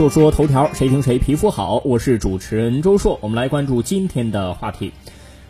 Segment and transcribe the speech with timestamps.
[0.00, 1.82] 说说头条，谁听谁皮肤好。
[1.84, 4.94] 我是主持人周硕，我们来关注今天的话题：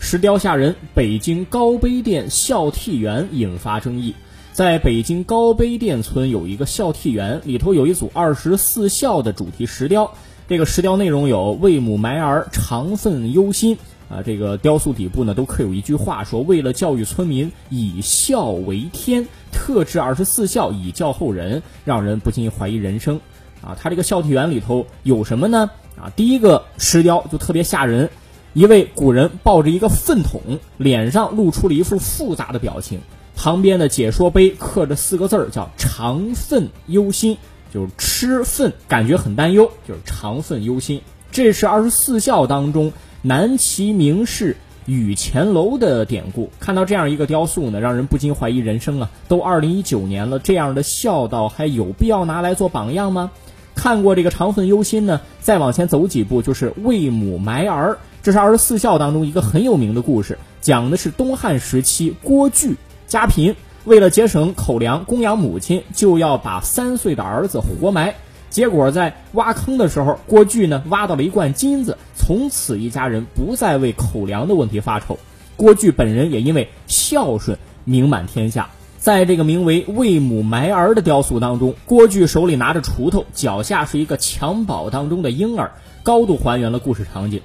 [0.00, 4.16] 石雕吓人，北京高碑店孝悌园引发争议。
[4.50, 10.14] 在北京高碑店村有一个孝悌园，里头有一组二十四孝的主题石雕。
[10.48, 13.78] 这个石雕内容有为母埋儿，长愤忧心。
[14.08, 23.20] 啊，这个雕塑底部呢都刻有一句话，说为了教育村民以孝为天，特制二十四孝以教后人，让人不禁怀疑人生。
[23.62, 25.70] 啊，它这个孝悌园里头有什么呢？
[26.00, 28.10] 啊，第一个石雕就特别吓人，
[28.52, 33.00] 一位古人抱着一个粪桶，脸上露出了一副复杂的表情，
[33.36, 37.36] 旁边的解说碑刻着四个字儿，叫长愤忧心，
[37.72, 41.02] 就是吃粪感觉很担忧，就是长愤忧心。
[41.30, 42.92] 这是二十四孝当中。
[43.22, 44.56] 南齐名士
[44.86, 49.10] 雨前楼的典故，看到这样一个雕塑呢，让人不禁怀疑人生啊！
[49.28, 53.30] 都二零一九年了，这样的孝道还有必要拿来做榜样吗？
[53.80, 68.14] 看过这个长恨忧心呢，再往前走几步就是为母埋儿，这是二十四孝当中一个很有名的故事，讲的是东汉时期郭巨家贫，为了节省口粮供养母亲，就要把三岁的儿子活埋。
[68.50, 75.18] 结果在挖坑的时候，郭巨呢挖到了一罐金子，从此一家人不再为口粮的问题发愁。
[75.56, 78.68] 郭巨本人也因为孝顺名满天下。
[79.00, 87.40] 在这个名为“为母埋儿”的雕塑当中，郭巨手里拿着锄头，脚下是一个襁褓当中的婴儿，高度还原了故事场景。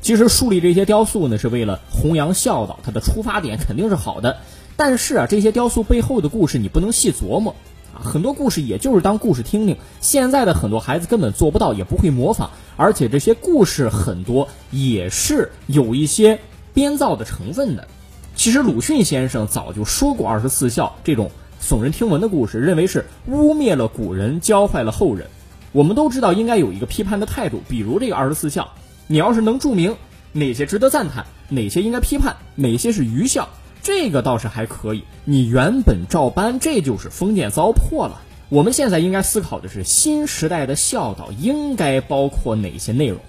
[0.00, 4.36] 其实树立这些雕塑呢，是为了弘扬孝道，它的出发点肯定是好的。
[4.76, 7.56] 但是啊，这些雕塑背后的故事你不能细琢磨
[7.92, 7.98] 啊。
[8.04, 16.38] 很多故事也就是当故事听听，现在的很多孩子根本做不到，也不会模仿，而且这些故事很多也是有一些
[16.72, 17.88] 编造的成分的。
[18.34, 21.30] 其实鲁迅先生早就说过二十四孝这种
[21.60, 25.28] 耸人听闻的故事，认为是污蔑了古人，教坏了后人。
[25.70, 28.68] 我们都知道应该有一个批判的态度，比如这个二十四孝，
[29.06, 29.96] 你要是能注明
[30.32, 33.48] 哪些值得赞叹，哪些应该批判，哪些是愚孝。
[33.82, 38.20] 这个倒是还可以，你原本照搬，这就是封建糟粕了。
[38.48, 43.20] 我们现在应该思考的是，新时代的孝道应该包括哪些内容？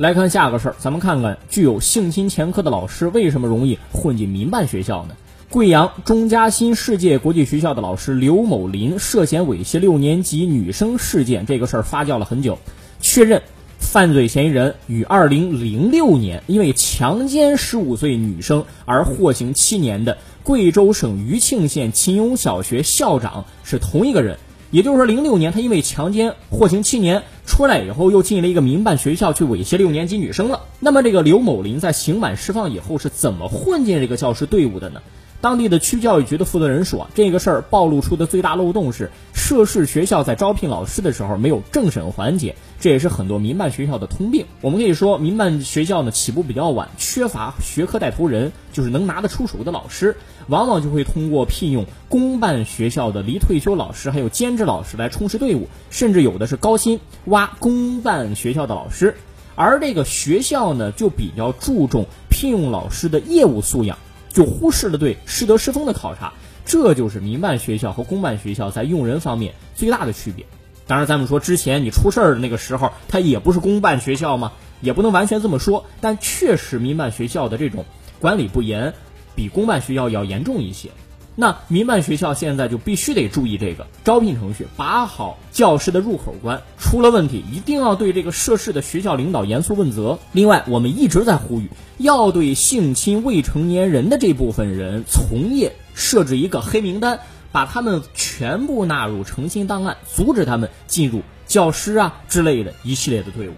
[0.00, 5.14] 来看下个事儿，咱们看看具有性侵前科的老师为什么容易混进民办学校呢？
[5.50, 12.58] 贵阳钟嘉欣世界国际学校的老师刘某林涉嫌猥亵六年级女生事件，这个事儿发酵了很久，
[13.02, 13.42] 确认。
[13.78, 24.38] 犯罪嫌疑人于二零零六年因为强奸十五岁女生而获刑七年的贵州省余庆县秦勇小学校长是同一个人，
[24.70, 30.60] 也就是说，零六年他因为强奸获刑七年，出来以后又进了一个民办学校去猥亵六年级女生了。
[30.78, 35.02] 那么，这个刘某林在刑满释放以后是怎么混进这个教师队伍的呢？
[35.40, 44.44] 当地的区教育局的负责人说，这个事儿暴露出的最大漏洞是涉事学校在招聘老师的时候没有政审环节，这也是很多民办学校的通病。
[44.60, 50.14] 我们可以说，民办学校呢起步比较晚，缺乏学科带头人，就是能拿得出手的老师，
[50.48, 59.16] 往往就会通过聘用公办学校的离退休老师还有兼职老师来充实队伍，甚至有的是高薪挖公办学校的老师，
[59.54, 63.96] 而这个学校呢就比较注重聘用老师的业务素养。
[64.30, 66.32] 就忽视了对师德师风的考察，
[66.64, 70.46] 这就是民办学校和公办学校在用人方面最大的区别。
[70.86, 75.84] 当然，咱们说之前你出事儿的那个时候，它也不是公办学校嘛，也不能完全这么说。
[76.00, 77.84] 但确实，民办学校的这种
[78.18, 78.94] 管理不严，
[79.36, 80.90] 比公办学校要严重一些。
[81.40, 90.18] 那民办学校现在就必须得注意这个招聘程序，把好教师的入口关，出了问题一定要对这个涉事的学校领导严肃问责。
[90.32, 97.20] 另外，我们一直在呼吁，要对性侵未成年人的这部分人从业设置一个黑名单，
[97.52, 103.54] 把他们全部纳入诚信档案，阻止他们进入教师啊之类的一系列的队伍。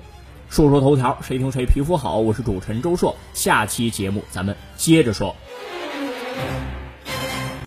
[0.48, 5.34] 说说头条，谁听谁皮肤好，我是主持人周硕，下期节目咱们接着说。